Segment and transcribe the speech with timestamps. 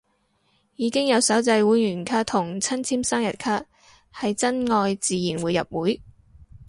[0.77, 3.63] 已經有手製會員卡同親簽生日卡，
[4.11, 6.01] 係真愛自然會入會